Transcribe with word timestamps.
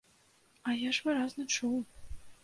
А 0.69 0.71
я 0.87 0.93
ж 0.97 1.05
выразна 1.07 1.45
чуў! 1.57 1.77